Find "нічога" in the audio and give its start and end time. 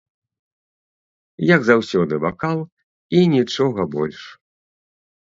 3.35-3.85